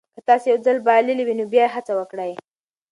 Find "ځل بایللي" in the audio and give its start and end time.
0.65-1.33